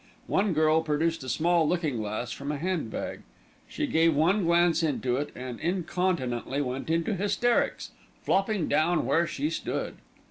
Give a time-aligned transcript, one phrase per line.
[0.25, 3.21] One girl produced a small looking glass from a hand bag.
[3.67, 7.91] She gave one glance into it, and incontinently went into hysterics,
[8.23, 9.97] flopping down where she stood.